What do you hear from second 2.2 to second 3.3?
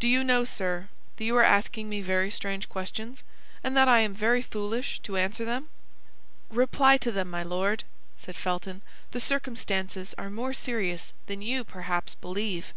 strange questions,